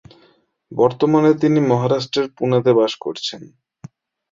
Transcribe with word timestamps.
বর্তমানে 0.71 1.31
তিনি 1.33 1.59
মহারাষ্ট্রের 1.69 2.27
পুনেতে 2.37 2.71
বসবাস 2.71 2.93
করছেন। 3.03 3.41